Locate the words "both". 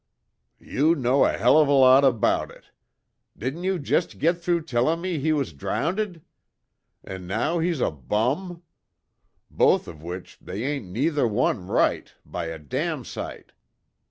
9.51-9.87